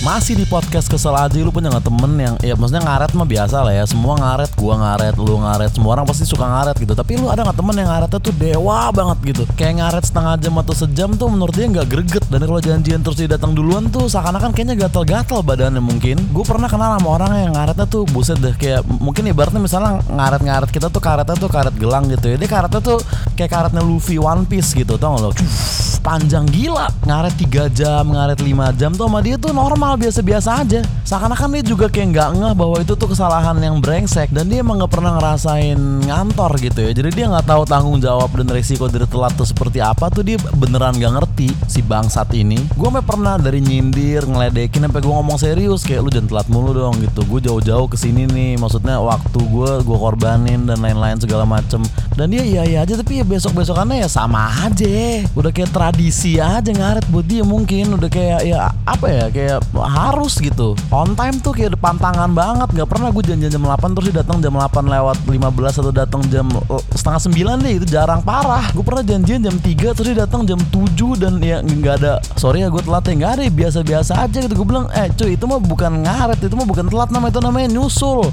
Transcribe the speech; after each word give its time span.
Masih 0.00 0.32
di 0.32 0.48
podcast 0.48 0.88
kesel 0.88 1.12
aja 1.12 1.36
lu 1.44 1.52
punya 1.52 1.68
nggak 1.68 1.84
temen 1.84 2.16
yang 2.16 2.34
ya 2.40 2.56
maksudnya 2.56 2.80
ngaret 2.88 3.12
mah 3.12 3.28
biasa 3.28 3.60
lah 3.60 3.74
ya. 3.76 3.84
Semua 3.84 4.16
ngaret 4.16 4.48
gua 4.56 4.80
ngaret 4.80 5.12
lu 5.20 5.36
ngaret 5.36 5.76
semua 5.76 5.92
orang 5.92 6.08
pasti 6.08 6.24
suka 6.24 6.48
ngaret 6.48 6.72
gitu. 6.80 6.96
Tapi 6.96 7.20
lu 7.20 7.28
ada 7.28 7.44
nggak 7.44 7.60
temen 7.60 7.76
yang 7.76 7.88
ngaretnya 7.92 8.16
tuh 8.16 8.32
dewa 8.32 8.88
banget 8.96 9.18
gitu? 9.28 9.42
Kayak 9.60 9.84
ngaret 9.84 10.04
setengah 10.08 10.40
jam 10.40 10.56
atau 10.56 10.72
sejam 10.72 11.12
tuh 11.20 11.28
menurut 11.28 11.52
dia 11.52 11.68
nggak 11.68 11.84
greget. 11.92 12.24
Dan 12.32 12.40
kalau 12.48 12.64
janjian 12.64 13.04
terus 13.04 13.20
dia 13.20 13.28
datang 13.28 13.52
duluan 13.52 13.92
tuh 13.92 14.08
seakan-akan 14.08 14.56
kayaknya 14.56 14.88
gatal-gatal 14.88 15.44
badannya 15.44 15.84
mungkin. 15.84 16.16
Gue 16.32 16.48
pernah 16.48 16.72
kenal 16.72 16.96
sama 16.96 17.08
orang 17.20 17.36
yang 17.36 17.52
ngaretnya 17.52 17.84
tuh 17.84 18.08
buset 18.08 18.40
deh 18.40 18.56
kayak 18.56 18.80
mungkin 18.88 19.28
ibaratnya 19.28 19.60
misalnya 19.60 20.00
ngaret-ngaret 20.08 20.72
kita 20.72 20.88
tuh 20.88 21.04
karetnya 21.04 21.36
tuh 21.36 21.52
karet 21.52 21.76
gelang 21.76 22.08
gitu 22.08 22.24
ya. 22.32 22.40
Dia 22.40 22.48
karetnya 22.48 22.80
tuh 22.80 23.04
kayak 23.36 23.52
karetnya 23.52 23.84
Luffy 23.84 24.16
One 24.16 24.48
Piece 24.48 24.72
gitu 24.72 24.96
tau 24.96 25.20
gak 25.20 25.28
lo 25.28 25.30
panjang 26.00 26.48
gila. 26.48 26.88
Ngaret 27.06 27.34
3 27.36 27.70
jam 27.70 28.04
ngaret 28.08 28.40
5 28.40 28.80
jam 28.80 28.90
tuh 28.92 29.06
sama 29.06 29.20
dia 29.20 29.36
tuh 29.36 29.52
normal 29.52 30.00
biasa-biasa 30.00 30.64
aja. 30.64 30.80
Seakan-akan 31.04 31.60
dia 31.60 31.64
juga 31.64 31.86
kayak 31.86 32.08
nggak 32.16 32.28
ngeh 32.40 32.54
bahwa 32.56 32.76
itu 32.80 32.92
tuh 32.96 33.08
kesalahan 33.12 33.56
yang 33.60 33.78
brengsek 33.78 34.32
dan 34.32 34.48
dia 34.48 34.64
emang 34.64 34.80
nggak 34.82 34.92
pernah 34.92 35.20
ngerasain 35.20 35.78
ngantor 36.08 36.52
gitu 36.58 36.80
ya. 36.88 36.90
Jadi 36.96 37.08
dia 37.14 37.26
nggak 37.28 37.46
tahu 37.46 37.62
tanggung 37.68 37.98
jawab 38.00 38.32
dan 38.34 38.48
resiko 38.50 38.88
dari 38.88 39.06
telat 39.06 39.32
tuh 39.36 39.46
seperti 39.46 39.78
apa 39.78 40.08
tuh 40.08 40.24
dia 40.24 40.40
beneran 40.56 40.96
nggak 40.96 41.12
ngerti 41.20 41.48
si 41.68 41.80
bangsat 41.84 42.32
ini. 42.34 42.58
Gue 42.74 42.88
sampai 42.88 43.04
pernah 43.04 43.34
dari 43.36 43.60
nyindir 43.60 44.24
ngeledekin 44.24 44.88
sampai 44.88 45.00
gue 45.00 45.14
ngomong 45.14 45.38
serius 45.38 45.84
kayak 45.84 46.00
lu 46.06 46.10
jangan 46.10 46.28
telat 46.28 46.46
mulu 46.48 46.70
dong 46.72 46.96
gitu. 46.98 47.22
Gue 47.28 47.40
jauh-jauh 47.44 47.86
ke 47.86 47.96
sini 48.00 48.24
nih 48.26 48.56
maksudnya 48.56 48.98
waktu 48.98 49.38
gue 49.38 49.70
gue 49.84 49.98
korbanin 49.98 50.64
dan 50.64 50.80
lain-lain 50.80 51.20
segala 51.20 51.44
macem. 51.44 51.82
Dan 52.16 52.32
dia 52.32 52.42
iya 52.44 52.62
iya 52.66 52.78
aja 52.84 52.96
tapi 52.96 53.20
ya 53.20 53.24
besok 53.24 53.56
besokannya 53.56 54.04
ya 54.04 54.08
sama 54.08 54.48
aja. 54.66 55.24
Udah 55.34 55.50
kayak 55.50 55.70
tradisi 55.90 56.38
aja 56.38 56.70
ngaret 56.70 57.02
buat 57.10 57.26
dia 57.26 57.42
mungkin. 57.42 57.98
Udah 57.98 58.06
kayak 58.06 58.46
ya 58.46 58.70
apa 58.86 59.06
ya 59.10 59.26
kayak 59.26 59.58
harus 59.74 60.38
gitu. 60.38 60.78
On 60.94 61.18
time 61.18 61.42
tuh 61.42 61.50
kayak 61.50 61.74
depan 61.74 61.98
tangan 61.98 62.30
banget. 62.30 62.70
Nggak 62.70 62.88
pernah 62.94 63.10
gue 63.10 63.26
janjian 63.26 63.50
jam 63.50 63.66
8 63.66 63.98
terus 63.98 64.06
dia 64.14 64.22
datang 64.22 64.38
jam 64.38 64.54
8 64.54 64.86
lewat 64.86 65.18
15 65.26 65.82
atau 65.82 65.90
datang 65.90 66.22
jam 66.30 66.46
eh, 66.46 66.82
setengah 66.94 67.20
9 67.58 67.66
deh. 67.66 67.72
Itu 67.82 67.86
jarang 67.90 68.22
parah. 68.22 68.70
Gue 68.70 68.86
pernah 68.86 69.02
janjian 69.02 69.42
jam 69.42 69.56
3 69.58 69.66
terus 69.98 70.06
dia 70.14 70.22
datang 70.22 70.46
jam 70.46 70.62
7 70.70 71.18
dan 71.18 71.42
ya 71.42 71.58
nggak 71.58 71.94
ada 72.06 72.22
sorry 72.38 72.62
ya 72.62 72.70
gue 72.70 72.82
telat 72.86 73.02
ya 73.10 73.14
nggak 73.18 73.32
ada 73.34 73.42
ya, 73.42 73.52
biasa-biasa 73.52 74.12
aja 74.22 74.38
gitu. 74.46 74.54
Gue 74.62 74.66
bilang 74.70 74.86
eh 74.94 75.10
cuy 75.10 75.34
itu 75.34 75.44
mah 75.50 75.58
bukan 75.58 76.06
ngaret 76.06 76.38
itu 76.38 76.54
mah 76.54 76.68
bukan 76.70 76.86
telat. 76.86 77.10
Nama 77.10 77.26
itu 77.34 77.40
namanya 77.42 77.68
nyusul 77.74 78.30